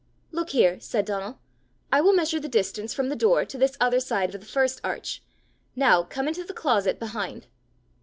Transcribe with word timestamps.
"Look 0.31 0.49
here," 0.49 0.79
said 0.79 1.05
Donal; 1.05 1.37
"I 1.91 2.01
will 2.01 2.13
measure 2.15 2.39
the 2.39 2.47
distance 2.49 2.91
from 2.91 3.09
the 3.09 3.15
door 3.15 3.45
to 3.45 3.55
the 3.55 3.77
other 3.79 3.99
side 3.99 4.33
of 4.33 4.41
this 4.41 4.49
first 4.49 4.81
arch. 4.83 5.21
Now 5.75 6.01
come 6.01 6.27
into 6.27 6.43
the 6.43 6.55
closet 6.55 6.97
behind. 6.99 7.45